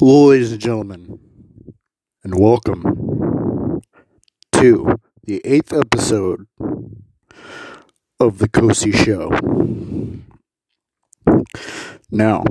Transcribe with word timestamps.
Ladies 0.00 0.50
and 0.50 0.60
gentlemen, 0.60 1.20
and 2.24 2.36
welcome 2.36 3.80
to 4.50 4.96
the 5.22 5.40
eighth 5.44 5.72
episode 5.72 6.48
of 8.18 8.38
the 8.38 8.48
Cosi 8.48 8.90
Show. 8.90 9.30
Now, 12.10 12.42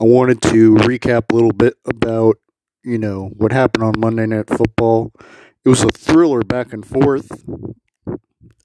I 0.00 0.04
wanted 0.04 0.40
to 0.42 0.76
recap 0.76 1.32
a 1.32 1.34
little 1.34 1.50
bit 1.50 1.74
about, 1.84 2.36
you 2.84 2.98
know, 2.98 3.30
what 3.36 3.50
happened 3.50 3.82
on 3.82 3.94
Monday 3.98 4.26
Night 4.26 4.48
Football. 4.48 5.10
It 5.64 5.68
was 5.68 5.82
a 5.82 5.88
thriller 5.88 6.42
back 6.42 6.72
and 6.72 6.86
forth. 6.86 7.42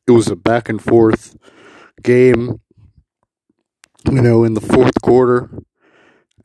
It 0.06 0.12
was 0.12 0.28
a 0.28 0.36
back 0.36 0.70
and 0.70 0.80
forth 0.80 1.36
game, 2.04 2.62
you 4.06 4.22
know, 4.22 4.44
in 4.44 4.54
the 4.54 4.62
fourth 4.62 5.02
quarter 5.02 5.50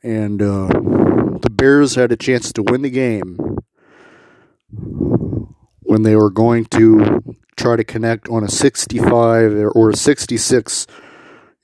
and 0.03 0.41
uh, 0.41 0.67
the 1.41 1.49
Bears 1.51 1.95
had 1.95 2.11
a 2.11 2.17
chance 2.17 2.51
to 2.53 2.63
win 2.63 2.81
the 2.81 2.89
game 2.89 3.37
when 5.81 6.03
they 6.03 6.15
were 6.15 6.29
going 6.29 6.65
to 6.65 7.35
try 7.55 7.75
to 7.75 7.83
connect 7.83 8.29
on 8.29 8.43
a 8.43 8.49
65 8.49 9.71
or 9.75 9.89
a 9.89 9.95
66 9.95 10.87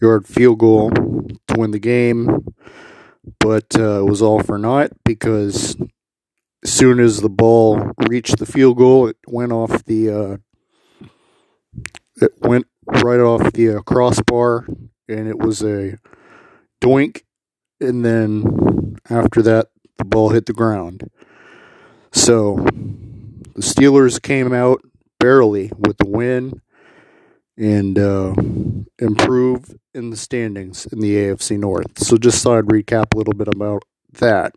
yard 0.02 0.28
field 0.28 0.60
goal 0.60 0.92
to 0.92 1.56
win 1.58 1.72
the 1.72 1.80
game, 1.80 2.46
but 3.40 3.76
uh, 3.78 4.00
it 4.02 4.06
was 4.06 4.22
all 4.22 4.42
for 4.42 4.58
naught 4.58 4.92
because 5.06 5.76
as 6.64 6.72
soon 6.72 7.00
as 7.00 7.22
the 7.22 7.30
ball 7.30 7.92
reached 8.08 8.40
the 8.40 8.46
field 8.46 8.78
goal, 8.78 9.08
it 9.08 9.18
went 9.28 9.52
off 9.52 9.84
the 9.86 10.10
uh, 10.10 10.38
it 12.22 12.32
went 12.42 12.68
right 13.04 13.20
off 13.20 13.52
the 13.54 13.78
uh, 13.78 13.82
crossbar, 13.82 14.66
and 15.08 15.28
it 15.28 15.40
was 15.40 15.62
a 15.62 15.98
doink 16.82 17.24
and 17.80 18.06
then 18.06 18.98
after 19.10 19.42
that, 19.42 19.68
the 19.98 20.06
ball 20.06 20.30
hit 20.30 20.46
the 20.46 20.54
ground. 20.54 21.10
So 22.12 22.56
the 23.56 23.62
Steelers 23.62 24.22
came 24.22 24.54
out 24.54 24.82
barely 25.20 25.72
with 25.78 25.98
the 25.98 26.08
win 26.08 26.62
and 27.58 28.00
uh, 28.00 28.34
improve 29.00 29.76
in 29.94 30.10
the 30.10 30.18
standings 30.18 30.86
in 30.88 31.00
the 31.00 31.16
AFC 31.16 31.58
North. 31.58 32.00
So 32.00 32.18
just 32.18 32.44
thought 32.44 32.58
I'd 32.58 32.66
recap 32.66 33.14
a 33.14 33.18
little 33.18 33.34
bit 33.34 33.48
about 33.48 33.84
that. 34.14 34.56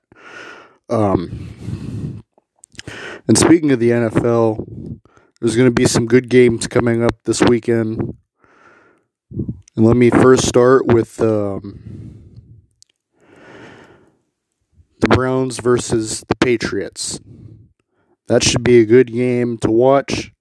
Um, 0.89 2.23
and 3.29 3.37
speaking 3.37 3.73
of 3.73 3.81
the 3.81 3.91
NFL, 3.91 5.01
there's 5.41 5.57
going 5.57 5.69
to 5.69 5.75
be 5.75 5.87
some 5.87 6.07
good 6.07 6.29
games 6.29 6.67
coming 6.67 7.03
up 7.03 7.23
this 7.25 7.43
weekend. 7.43 8.17
And 9.31 9.85
let 9.85 9.97
me 9.97 10.11
first 10.11 10.47
start 10.47 10.87
with 10.87 11.21
um, 11.21 12.26
the 15.07 15.15
Browns 15.15 15.61
versus 15.61 16.25
the 16.27 16.35
Patriots. 16.35 17.21
That 18.27 18.43
should 18.43 18.65
be 18.65 18.81
a 18.81 18.85
good 18.85 19.13
game 19.13 19.57
to 19.59 19.71
watch. 19.71 20.33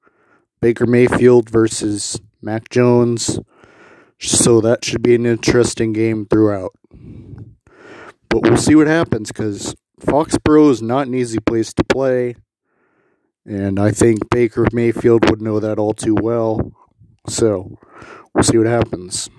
Baker 0.60 0.88
Mayfield 0.88 1.52
versus 1.52 2.20
Mac 2.42 2.70
Jones. 2.70 3.40
So 4.20 4.62
that 4.62 4.84
should 4.84 5.04
be 5.04 5.14
an 5.14 5.28
interesting 5.28 5.94
game 5.94 6.26
throughout. 6.26 6.72
But 8.30 8.42
we'll 8.42 8.58
see 8.58 8.74
what 8.74 8.88
happens 8.88 9.32
because 9.32 9.76
Foxborough 10.02 10.72
is 10.72 10.82
not 10.82 11.06
an 11.06 11.14
easy 11.14 11.40
place 11.40 11.72
to 11.74 11.84
play. 11.84 12.36
And 13.46 13.80
I 13.80 13.92
think 13.92 14.30
Baker 14.32 14.66
Mayfield 14.74 15.30
would 15.30 15.44
know 15.44 15.60
that 15.60 15.78
all 15.78 15.94
too 15.94 16.16
well. 16.16 16.72
So 17.28 17.78
we'll 18.34 18.44
see 18.44 18.58
what 18.58 18.66
happens. 18.66 19.30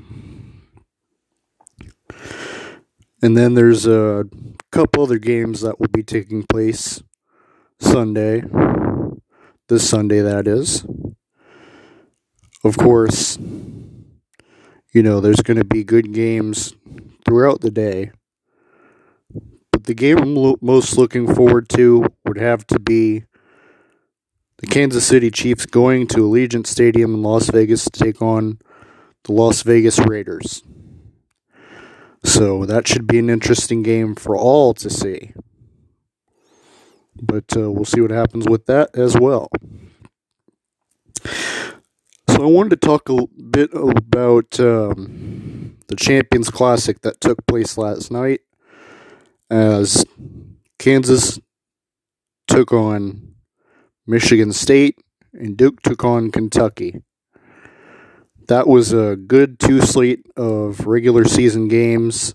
And 3.26 3.36
then 3.36 3.54
there's 3.54 3.88
a 3.88 4.24
couple 4.70 5.02
other 5.02 5.18
games 5.18 5.60
that 5.62 5.80
will 5.80 5.88
be 5.88 6.04
taking 6.04 6.44
place 6.44 7.02
Sunday. 7.80 8.44
This 9.68 9.90
Sunday, 9.90 10.20
that 10.20 10.46
is. 10.46 10.86
Of 12.62 12.76
course, 12.78 13.36
you 14.92 15.02
know, 15.02 15.18
there's 15.18 15.42
going 15.42 15.56
to 15.56 15.64
be 15.64 15.82
good 15.82 16.12
games 16.12 16.74
throughout 17.24 17.62
the 17.62 17.70
day. 17.72 18.12
But 19.72 19.86
the 19.86 19.94
game 19.94 20.18
I'm 20.18 20.54
most 20.62 20.96
looking 20.96 21.34
forward 21.34 21.68
to 21.70 22.06
would 22.26 22.38
have 22.38 22.64
to 22.68 22.78
be 22.78 23.24
the 24.58 24.68
Kansas 24.68 25.04
City 25.04 25.32
Chiefs 25.32 25.66
going 25.66 26.06
to 26.06 26.18
Allegiant 26.18 26.68
Stadium 26.68 27.14
in 27.14 27.22
Las 27.24 27.50
Vegas 27.50 27.86
to 27.86 27.90
take 27.90 28.22
on 28.22 28.60
the 29.24 29.32
Las 29.32 29.62
Vegas 29.62 29.98
Raiders. 29.98 30.62
So 32.24 32.66
that 32.66 32.88
should 32.88 33.06
be 33.06 33.18
an 33.18 33.30
interesting 33.30 33.82
game 33.82 34.14
for 34.14 34.36
all 34.36 34.74
to 34.74 34.90
see. 34.90 35.32
But 37.20 37.56
uh, 37.56 37.70
we'll 37.70 37.84
see 37.84 38.00
what 38.00 38.10
happens 38.10 38.48
with 38.48 38.66
that 38.66 38.90
as 38.94 39.16
well. 39.16 39.48
So 42.28 42.42
I 42.42 42.46
wanted 42.46 42.70
to 42.80 42.86
talk 42.86 43.08
a 43.08 43.26
bit 43.50 43.70
about 43.72 44.60
um, 44.60 45.76
the 45.88 45.96
Champions 45.96 46.50
Classic 46.50 47.00
that 47.00 47.20
took 47.20 47.46
place 47.46 47.78
last 47.78 48.10
night 48.10 48.40
as 49.50 50.04
Kansas 50.78 51.40
took 52.46 52.72
on 52.72 53.34
Michigan 54.06 54.52
State 54.52 54.98
and 55.32 55.56
Duke 55.56 55.80
took 55.82 56.04
on 56.04 56.30
Kentucky 56.30 57.02
that 58.48 58.66
was 58.66 58.92
a 58.92 59.16
good 59.16 59.58
two 59.58 59.80
slate 59.80 60.26
of 60.36 60.86
regular 60.86 61.24
season 61.24 61.68
games 61.68 62.34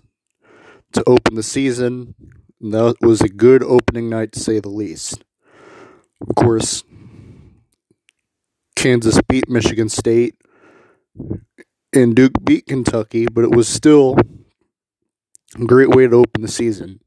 to 0.93 1.03
open 1.07 1.35
the 1.35 1.43
season. 1.43 2.15
That 2.59 2.97
was 3.01 3.21
a 3.21 3.29
good 3.29 3.63
opening 3.63 4.09
night 4.09 4.31
to 4.33 4.39
say 4.39 4.59
the 4.59 4.69
least. 4.69 5.23
Of 6.21 6.35
course, 6.35 6.83
Kansas 8.75 9.19
beat 9.27 9.49
Michigan 9.49 9.89
State 9.89 10.35
and 11.93 12.15
Duke 12.15 12.33
beat 12.43 12.67
Kentucky, 12.67 13.27
but 13.27 13.43
it 13.43 13.55
was 13.55 13.67
still 13.67 14.17
a 15.55 15.65
great 15.65 15.89
way 15.89 16.07
to 16.07 16.15
open 16.15 16.41
the 16.41 16.47
season. 16.47 16.99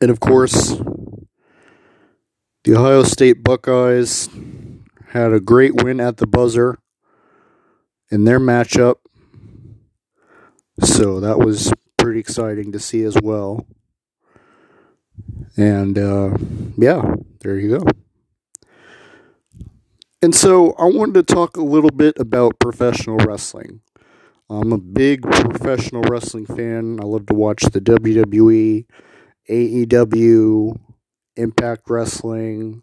And 0.00 0.10
of 0.10 0.20
course, 0.20 0.76
the 2.64 2.76
Ohio 2.76 3.02
State 3.02 3.44
Buckeyes 3.44 4.28
had 5.14 5.32
a 5.32 5.38
great 5.38 5.82
win 5.82 6.00
at 6.00 6.16
the 6.16 6.26
buzzer 6.26 6.78
in 8.10 8.24
their 8.24 8.40
matchup. 8.40 8.96
So 10.80 11.20
that 11.20 11.38
was 11.38 11.72
pretty 11.96 12.18
exciting 12.18 12.72
to 12.72 12.80
see 12.80 13.04
as 13.04 13.16
well. 13.22 13.64
And 15.56 15.96
uh, 15.96 16.36
yeah, 16.76 17.14
there 17.40 17.56
you 17.56 17.78
go. 17.78 17.86
And 20.20 20.34
so 20.34 20.72
I 20.72 20.86
wanted 20.86 21.14
to 21.14 21.34
talk 21.34 21.56
a 21.56 21.62
little 21.62 21.90
bit 21.90 22.18
about 22.18 22.58
professional 22.58 23.18
wrestling. 23.18 23.82
I'm 24.50 24.72
a 24.72 24.78
big 24.78 25.22
professional 25.22 26.02
wrestling 26.02 26.46
fan. 26.46 26.98
I 27.00 27.04
love 27.04 27.26
to 27.26 27.34
watch 27.34 27.62
the 27.62 27.80
WWE, 27.80 28.84
AEW, 29.48 30.80
Impact 31.36 31.82
Wrestling, 31.88 32.82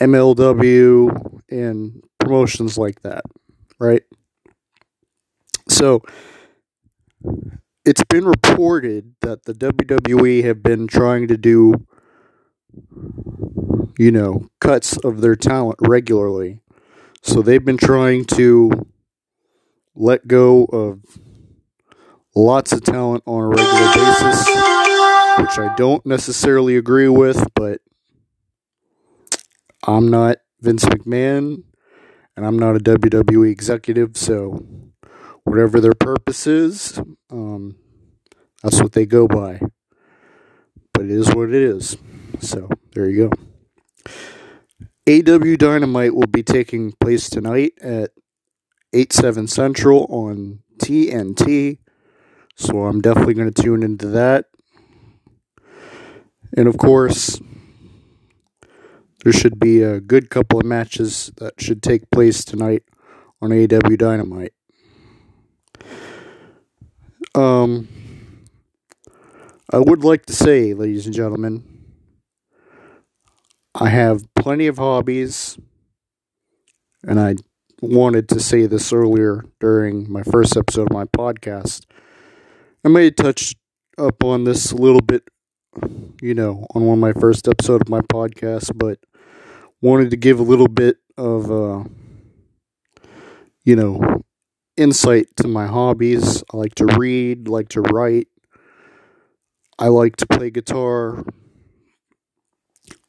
MLW, 0.00 1.40
and 1.50 2.02
promotions 2.18 2.76
like 2.76 3.00
that, 3.02 3.22
right? 3.78 4.02
So 5.68 6.02
it's 7.84 8.02
been 8.08 8.24
reported 8.24 9.14
that 9.20 9.44
the 9.44 9.54
WWE 9.54 10.44
have 10.44 10.62
been 10.62 10.86
trying 10.86 11.28
to 11.28 11.36
do, 11.36 11.86
you 13.98 14.10
know, 14.10 14.48
cuts 14.60 14.96
of 14.98 15.20
their 15.20 15.36
talent 15.36 15.78
regularly. 15.80 16.60
So 17.22 17.42
they've 17.42 17.64
been 17.64 17.76
trying 17.76 18.24
to 18.26 18.86
let 19.94 20.28
go 20.28 20.64
of 20.66 21.00
lots 22.34 22.72
of 22.72 22.82
talent 22.84 23.22
on 23.26 23.44
a 23.44 23.48
regular 23.48 23.94
basis, 23.94 24.46
which 25.38 25.58
I 25.58 25.74
don't 25.76 26.04
necessarily 26.04 26.76
agree 26.76 27.08
with, 27.08 27.46
but 27.54 27.80
I'm 29.86 30.08
not 30.08 30.38
Vince 30.60 30.84
McMahon 30.84 31.62
and 32.36 32.44
I'm 32.44 32.58
not 32.58 32.76
a 32.76 32.80
WWE 32.80 33.50
executive, 33.50 34.16
so 34.16 34.66
whatever 35.44 35.80
their 35.80 35.94
purpose 35.94 36.46
is, 36.46 37.00
um, 37.30 37.76
that's 38.62 38.82
what 38.82 38.92
they 38.92 39.06
go 39.06 39.28
by. 39.28 39.60
But 40.92 41.04
it 41.04 41.12
is 41.12 41.32
what 41.34 41.50
it 41.50 41.54
is. 41.54 41.96
So 42.40 42.68
there 42.94 43.08
you 43.08 43.28
go. 43.28 44.12
AEW 45.06 45.56
Dynamite 45.56 46.14
will 46.14 46.26
be 46.26 46.42
taking 46.42 46.92
place 47.00 47.30
tonight 47.30 47.74
at 47.80 48.10
8 48.92 49.12
7 49.12 49.46
Central 49.46 50.06
on 50.10 50.60
TNT. 50.78 51.78
So 52.56 52.86
I'm 52.86 53.00
definitely 53.00 53.34
going 53.34 53.52
to 53.52 53.62
tune 53.62 53.82
into 53.84 54.08
that. 54.08 54.46
And 56.56 56.66
of 56.66 56.76
course, 56.76 57.40
there 59.26 59.32
should 59.32 59.58
be 59.58 59.82
a 59.82 59.98
good 59.98 60.30
couple 60.30 60.60
of 60.60 60.64
matches 60.64 61.32
that 61.38 61.60
should 61.60 61.82
take 61.82 62.08
place 62.12 62.44
tonight 62.44 62.84
on 63.42 63.50
AEW 63.50 63.98
Dynamite. 63.98 64.52
Um, 67.34 67.88
I 69.72 69.78
would 69.78 70.04
like 70.04 70.26
to 70.26 70.32
say, 70.32 70.74
ladies 70.74 71.06
and 71.06 71.14
gentlemen, 71.14 71.64
I 73.74 73.88
have 73.88 74.32
plenty 74.36 74.68
of 74.68 74.78
hobbies, 74.78 75.58
and 77.02 77.18
I 77.18 77.34
wanted 77.82 78.28
to 78.28 78.38
say 78.38 78.66
this 78.66 78.92
earlier 78.92 79.44
during 79.58 80.08
my 80.08 80.22
first 80.22 80.56
episode 80.56 80.92
of 80.92 80.92
my 80.92 81.04
podcast. 81.04 81.84
I 82.84 82.90
may 82.90 83.10
touched 83.10 83.56
up 83.98 84.22
on 84.22 84.44
this 84.44 84.70
a 84.70 84.76
little 84.76 85.00
bit, 85.02 85.24
you 86.22 86.34
know, 86.34 86.64
on 86.76 86.86
one 86.86 86.98
of 86.98 87.00
my 87.00 87.20
first 87.20 87.48
episodes 87.48 87.82
of 87.82 87.88
my 87.88 88.02
podcast, 88.02 88.70
but 88.76 89.00
wanted 89.80 90.10
to 90.10 90.16
give 90.16 90.40
a 90.40 90.44
little 90.44 90.68
bit 90.68 90.98
of, 91.16 91.50
uh, 91.50 91.84
you 93.64 93.76
know, 93.76 94.22
insight 94.76 95.28
to 95.36 95.48
my 95.48 95.66
hobbies. 95.66 96.42
I 96.52 96.56
like 96.56 96.74
to 96.76 96.86
read, 96.86 97.48
like 97.48 97.68
to 97.70 97.80
write. 97.80 98.28
I 99.78 99.88
like 99.88 100.16
to 100.16 100.26
play 100.26 100.50
guitar, 100.50 101.22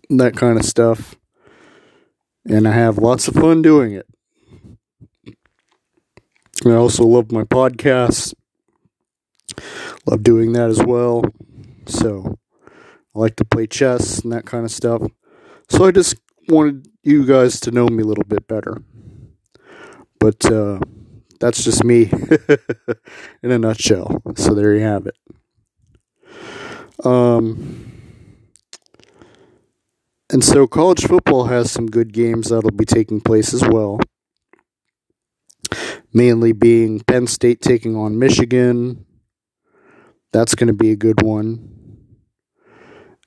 that 0.10 0.36
kind 0.36 0.60
of 0.60 0.66
stuff. 0.66 1.16
And 2.46 2.68
I 2.68 2.72
have 2.72 2.98
lots 2.98 3.28
of 3.28 3.36
fun 3.36 3.62
doing 3.62 3.94
it. 3.94 4.06
I 6.66 6.72
also 6.72 7.06
love 7.06 7.32
my 7.32 7.44
podcast. 7.44 8.34
Love 10.06 10.24
doing 10.24 10.54
that 10.54 10.70
as 10.70 10.84
well. 10.84 11.24
So 11.86 12.38
I 13.16 13.20
like 13.20 13.36
to 13.38 13.46
play 13.46 13.68
chess 13.68 14.20
and 14.20 14.32
that 14.32 14.46
kind 14.46 14.66
of 14.66 14.72
stuff. 14.72 15.02
So 15.70 15.86
I 15.86 15.92
just 15.92 16.16
wanted 16.48 16.88
you 17.04 17.26
guys 17.26 17.60
to 17.62 17.72
know 17.72 17.88
me 17.88 18.04
a 18.04 18.06
little 18.06 18.24
bit 18.24 18.48
better. 18.48 18.82
But 20.20 20.46
uh, 20.46 20.80
that's 21.40 21.64
just 21.64 21.84
me 21.84 22.12
in 23.44 23.52
a 23.52 23.60
nutshell. 23.60 24.22
So 24.36 24.54
there 24.54 24.74
you 24.74 24.82
have 24.82 25.08
it. 25.08 25.18
Um, 27.06 27.92
and 30.32 30.44
so 30.44 30.68
college 30.68 31.06
football 31.06 31.46
has 31.46 31.72
some 31.72 31.88
good 31.88 32.12
games 32.12 32.50
that'll 32.50 32.72
be 32.72 32.86
taking 32.86 33.22
place 33.22 33.54
as 33.54 33.64
well. 33.64 34.00
Mainly 36.14 36.52
being 36.52 37.02
Penn 37.02 37.28
State 37.28 37.62
taking 37.62 37.96
on 37.96 38.18
Michigan. 38.18 39.06
That's 40.34 40.56
going 40.56 40.68
to 40.68 40.74
be 40.74 40.92
a 40.92 40.96
good 40.96 41.22
one. 41.22 41.74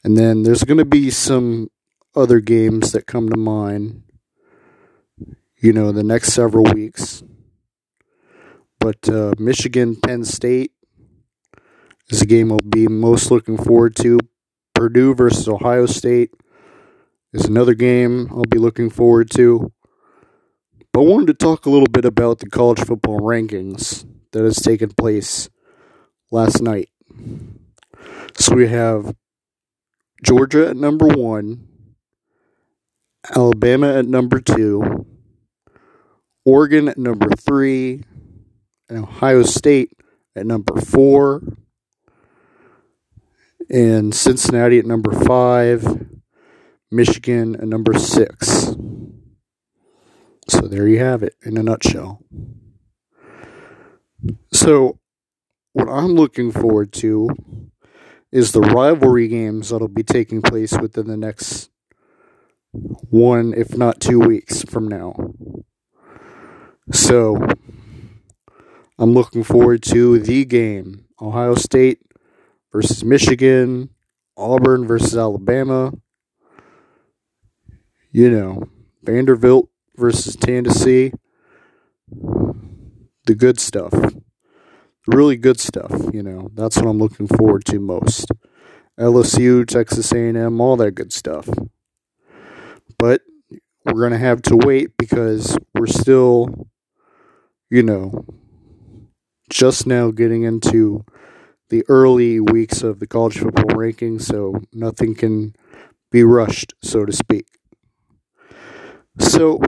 And 0.03 0.17
then 0.17 0.43
there's 0.43 0.65
going 0.65 0.79
to 0.79 0.85
be 0.85 1.11
some 1.11 1.71
other 2.15 2.41
games 2.41 2.93
that 2.93 3.07
come 3.07 3.29
to 3.29 3.37
mind, 3.37 4.03
you 5.59 5.73
know, 5.73 5.93
the 5.93 6.03
next 6.03 6.33
several 6.33 6.65
weeks. 6.65 7.23
But 8.79 9.09
uh, 9.09 9.35
Michigan, 9.39 9.97
Penn 9.97 10.25
State 10.25 10.73
is 12.09 12.23
a 12.23 12.27
game 12.27 12.51
I'll 12.51 12.59
be 12.59 12.89
most 12.89 13.31
looking 13.31 13.57
forward 13.57 13.95
to. 13.97 14.19
Purdue 14.75 15.15
versus 15.15 15.47
Ohio 15.47 15.87
State 15.87 16.31
is 17.33 17.45
another 17.45 17.75
game 17.75 18.29
I'll 18.31 18.45
be 18.45 18.59
looking 18.59 18.91
forward 18.91 19.31
to. 19.33 19.73
But 20.93 21.01
I 21.01 21.05
wanted 21.05 21.27
to 21.27 21.35
talk 21.35 21.67
a 21.67 21.71
little 21.71 21.87
bit 21.87 22.05
about 22.05 22.39
the 22.39 22.49
college 22.49 22.81
football 22.81 23.21
rankings 23.21 24.07
that 24.33 24.43
has 24.43 24.57
taken 24.57 24.91
place 24.91 25.49
last 26.31 26.63
night. 26.63 26.89
So 28.37 28.55
we 28.57 28.69
have 28.69 29.15
Georgia 30.25 30.69
at 30.69 30.77
number 30.77 31.07
one, 31.07 31.69
Alabama 33.35 33.99
at 33.99 34.07
number 34.07 34.41
two, 34.41 35.07
Oregon 36.45 36.89
at 36.89 36.99
number 36.99 37.29
three, 37.37 38.03
and 38.89 38.99
Ohio 38.99 39.43
State 39.43 39.93
at 40.35 40.47
number 40.47 40.81
four, 40.81 41.43
and 43.69 44.15
Cincinnati 44.15 44.79
at 44.79 44.87
number 44.87 45.13
five, 45.13 46.07
Michigan 46.91 47.57
at 47.57 47.69
number 47.69 47.99
six. 47.99 48.75
So 50.49 50.63
there 50.63 50.89
you 50.89 50.99
have 50.99 51.23
it 51.23 51.37
in 51.43 51.57
a 51.57 51.63
nutshell. 51.63 52.25
So, 54.53 54.99
what 55.73 55.89
I'm 55.89 56.15
looking 56.15 56.51
forward 56.51 56.93
to 56.95 57.29
is 58.33 58.53
the 58.53 58.61
rivalry 58.61 59.29
games 59.29 59.71
that'll 59.71 59.89
be 59.89 60.03
taking 60.03 60.43
place 60.43 60.77
within 60.79 61.07
the 61.07 61.17
next 61.17 61.71
one, 62.73 63.53
if 63.55 63.77
not 63.77 64.01
two 64.01 64.21
weeks 64.21 64.63
from 64.63 64.89
now. 64.89 65.35
So, 66.93 67.39
I'm 68.99 69.13
looking 69.15 69.45
forward 69.45 69.83
to 69.85 70.19
the 70.19 70.45
game 70.45 71.07
Ohio 71.21 71.55
State 71.55 72.01
versus 72.73 73.05
Michigan, 73.05 73.91
Auburn 74.37 74.87
versus 74.87 75.17
Alabama, 75.17 75.93
you 78.13 78.31
know, 78.31 78.69
Vanderbilt 79.03 79.69
versus 79.97 80.37
Tennessee. 80.37 81.13
The 83.27 83.35
good 83.35 83.61
stuff. 83.61 83.95
Really 85.07 85.37
good 85.37 85.61
stuff, 85.61 85.93
you 86.13 86.23
know. 86.23 86.51
That's 86.55 86.77
what 86.77 86.87
I'm 86.87 86.99
looking 86.99 87.27
forward 87.27 87.65
to 87.67 87.79
most. 87.79 88.31
LSU, 88.99 89.67
Texas 89.67 90.13
A&M, 90.13 90.61
all 90.61 90.77
that 90.77 90.93
good 90.93 91.13
stuff. 91.13 91.49
But 93.01 93.23
we're 93.87 94.01
going 94.01 94.13
to 94.13 94.19
have 94.19 94.43
to 94.43 94.57
wait 94.57 94.91
because 94.99 95.57
we're 95.75 95.87
still 95.87 96.69
you 97.71 97.83
know 97.83 98.27
just 99.49 99.87
now 99.87 100.11
getting 100.11 100.43
into 100.43 101.05
the 101.71 101.83
early 101.89 102.41
weeks 102.41 102.83
of 102.83 103.01
the 103.01 103.07
college 103.07 103.39
football 103.39 103.77
rankings, 103.77 104.23
so 104.23 104.61
nothing 104.73 105.15
can 105.15 105.55
be 106.13 106.23
rushed, 106.23 106.75
so 106.83 107.07
to 107.07 107.13
speak. 107.13 107.47
So 109.19 109.61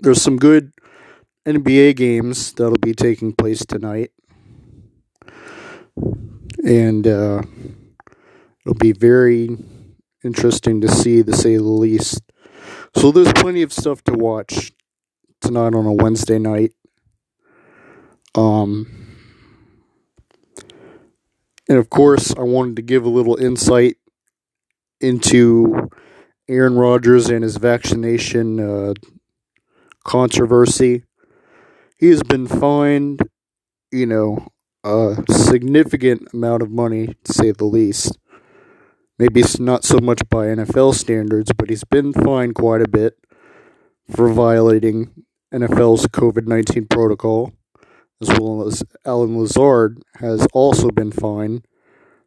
there's 0.00 0.22
some 0.22 0.36
good 0.36 0.72
NBA 1.46 1.96
games 1.96 2.52
that'll 2.52 2.78
be 2.78 2.94
taking 2.94 3.32
place 3.32 3.66
tonight. 3.66 4.12
And 6.64 7.06
uh, 7.06 7.42
it'll 8.64 8.78
be 8.78 8.92
very 8.92 9.56
interesting 10.28 10.82
to 10.82 10.88
see, 10.88 11.22
to 11.22 11.34
say 11.34 11.56
the 11.56 11.62
least. 11.62 12.20
So 12.94 13.10
there's 13.10 13.32
plenty 13.32 13.62
of 13.62 13.72
stuff 13.72 14.04
to 14.04 14.12
watch 14.12 14.72
tonight 15.40 15.74
on 15.74 15.86
a 15.86 15.92
Wednesday 15.92 16.38
night. 16.38 16.72
Um, 18.34 19.16
and 21.66 21.78
of 21.78 21.88
course, 21.88 22.34
I 22.36 22.42
wanted 22.42 22.76
to 22.76 22.82
give 22.82 23.06
a 23.06 23.08
little 23.08 23.36
insight 23.36 23.96
into 25.00 25.88
Aaron 26.46 26.76
Rodgers 26.76 27.30
and 27.30 27.42
his 27.42 27.56
vaccination 27.56 28.60
uh, 28.60 28.92
controversy. 30.04 31.04
He 31.96 32.08
has 32.08 32.22
been 32.22 32.46
fined, 32.46 33.22
you 33.90 34.04
know, 34.04 34.46
a 34.84 35.16
significant 35.30 36.28
amount 36.34 36.62
of 36.62 36.70
money, 36.70 37.16
to 37.24 37.32
say 37.32 37.50
the 37.50 37.64
least. 37.64 38.18
Maybe 39.18 39.40
it's 39.40 39.58
not 39.58 39.84
so 39.84 39.98
much 39.98 40.22
by 40.28 40.46
NFL 40.46 40.94
standards, 40.94 41.52
but 41.52 41.70
he's 41.70 41.84
been 41.84 42.12
fined 42.12 42.54
quite 42.54 42.82
a 42.82 42.88
bit 42.88 43.18
for 44.08 44.28
violating 44.28 45.24
NFL's 45.52 46.06
COVID 46.06 46.46
19 46.46 46.86
protocol, 46.86 47.52
as 48.20 48.28
well 48.38 48.66
as 48.66 48.84
Allen 49.04 49.36
Lazard 49.36 50.02
has 50.16 50.46
also 50.52 50.90
been 50.90 51.10
fined 51.10 51.64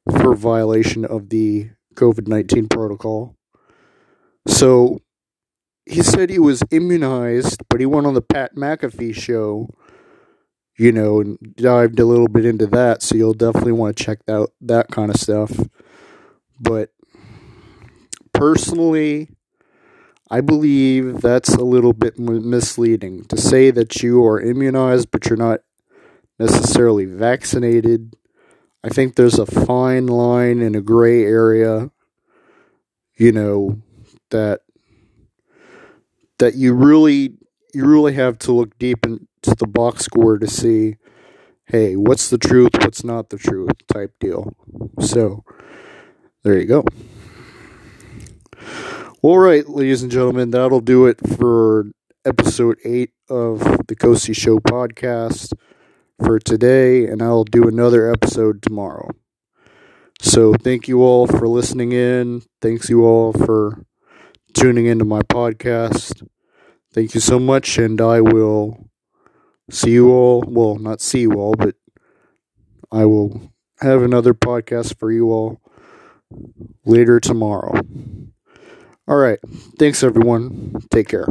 for 0.09 0.35
violation 0.35 1.05
of 1.05 1.29
the 1.29 1.69
COVID 1.95 2.27
19 2.27 2.67
protocol. 2.67 3.37
So 4.47 4.99
he 5.85 6.01
said 6.01 6.29
he 6.29 6.39
was 6.39 6.63
immunized, 6.71 7.63
but 7.69 7.79
he 7.79 7.85
went 7.85 8.07
on 8.07 8.15
the 8.15 8.21
Pat 8.21 8.55
McAfee 8.55 9.15
show, 9.15 9.69
you 10.77 10.91
know, 10.91 11.21
and 11.21 11.37
dived 11.55 11.99
a 11.99 12.05
little 12.05 12.27
bit 12.27 12.45
into 12.45 12.67
that. 12.67 13.01
So 13.01 13.15
you'll 13.15 13.33
definitely 13.33 13.73
want 13.73 13.95
to 13.95 14.03
check 14.03 14.19
out 14.27 14.51
that 14.61 14.89
kind 14.89 15.09
of 15.09 15.19
stuff. 15.19 15.51
But 16.61 16.91
personally, 18.33 19.29
I 20.29 20.41
believe 20.41 21.21
that's 21.21 21.49
a 21.49 21.63
little 21.63 21.93
bit 21.93 22.19
misleading 22.19 23.25
to 23.25 23.37
say 23.37 23.71
that 23.71 24.03
you 24.03 24.23
are 24.25 24.39
immunized, 24.39 25.09
but 25.11 25.27
you're 25.27 25.37
not 25.37 25.61
necessarily 26.39 27.05
vaccinated. 27.05 28.15
I 28.83 28.89
think 28.89 29.15
there's 29.15 29.39
a 29.39 29.45
fine 29.45 30.07
line 30.07 30.61
in 30.61 30.75
a 30.75 30.81
gray 30.81 31.23
area, 31.23 31.91
you 33.17 33.31
know, 33.31 33.81
that 34.29 34.61
that 36.39 36.55
you 36.55 36.73
really 36.73 37.35
you 37.73 37.85
really 37.85 38.13
have 38.13 38.39
to 38.39 38.51
look 38.51 38.77
deep 38.79 39.05
into 39.05 39.55
the 39.57 39.67
box 39.67 40.05
score 40.05 40.39
to 40.39 40.47
see 40.47 40.97
hey 41.65 41.95
what's 41.95 42.29
the 42.29 42.37
truth 42.37 42.71
what's 42.79 43.03
not 43.03 43.29
the 43.29 43.37
truth 43.37 43.71
type 43.87 44.11
deal 44.19 44.51
so 44.99 45.43
there 46.43 46.59
you 46.59 46.65
go 46.65 46.83
all 49.21 49.37
right 49.37 49.69
ladies 49.69 50.01
and 50.03 50.11
gentlemen 50.11 50.51
that'll 50.51 50.81
do 50.81 51.05
it 51.05 51.17
for 51.37 51.85
episode 52.25 52.77
8 52.85 53.09
of 53.29 53.59
the 53.87 53.95
Kosi 53.95 54.35
Show 54.35 54.59
podcast 54.59 55.53
for 56.23 56.39
today, 56.39 57.07
and 57.07 57.21
I'll 57.21 57.43
do 57.43 57.67
another 57.67 58.11
episode 58.11 58.61
tomorrow. 58.61 59.09
So, 60.21 60.53
thank 60.53 60.87
you 60.87 61.01
all 61.01 61.25
for 61.25 61.47
listening 61.47 61.93
in. 61.93 62.43
Thanks 62.61 62.89
you 62.89 63.05
all 63.05 63.33
for 63.33 63.83
tuning 64.53 64.85
into 64.85 65.05
my 65.05 65.21
podcast. 65.21 66.27
Thank 66.93 67.15
you 67.15 67.21
so 67.21 67.39
much, 67.39 67.79
and 67.79 67.99
I 67.99 68.21
will 68.21 68.89
see 69.71 69.91
you 69.91 70.11
all. 70.11 70.43
Well, 70.45 70.75
not 70.75 71.01
see 71.01 71.21
you 71.21 71.33
all, 71.33 71.55
but 71.55 71.75
I 72.91 73.05
will 73.05 73.51
have 73.79 74.03
another 74.03 74.35
podcast 74.35 74.99
for 74.99 75.11
you 75.11 75.31
all 75.31 75.59
later 76.85 77.19
tomorrow. 77.19 77.73
All 79.07 79.17
right. 79.17 79.39
Thanks, 79.77 80.03
everyone. 80.03 80.75
Take 80.89 81.07
care. 81.09 81.25